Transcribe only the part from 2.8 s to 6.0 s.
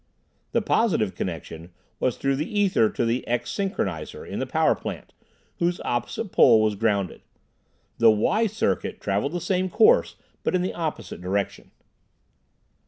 to the "X synchronizer" in the power plant, whose